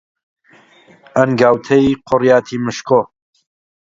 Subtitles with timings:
[1.15, 2.99] ئەنگاوتەی قۆریاتی مشکۆ،